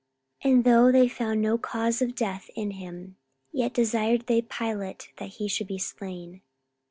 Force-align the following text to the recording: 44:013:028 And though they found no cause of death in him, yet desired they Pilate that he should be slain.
44:013:028 0.43 0.53
And 0.53 0.63
though 0.63 0.91
they 0.91 1.07
found 1.07 1.41
no 1.43 1.57
cause 1.59 2.01
of 2.01 2.15
death 2.15 2.49
in 2.55 2.71
him, 2.71 3.17
yet 3.51 3.71
desired 3.71 4.25
they 4.25 4.41
Pilate 4.41 5.09
that 5.17 5.33
he 5.33 5.47
should 5.47 5.67
be 5.67 5.77
slain. 5.77 6.41